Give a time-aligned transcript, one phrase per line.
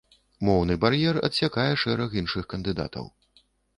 [0.47, 3.05] Моўны бар'ер адсякае шэраг іншых кандыдатаў.